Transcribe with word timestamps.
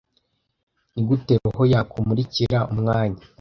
Nigute 0.93 1.33
roho 1.41 1.63
yakumurikira 1.73 2.59
umwanya 2.73 3.21